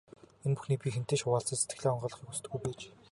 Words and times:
Энэ 0.45 0.55
бүхнийг 0.57 0.81
би 0.83 0.89
хэнтэй 0.95 1.17
ч 1.19 1.21
хуваалцаж, 1.23 1.57
сэтгэлээ 1.59 1.93
онгойлгохыг 1.93 2.29
хүсдэггүй 2.29 2.59
байж. 2.63 2.79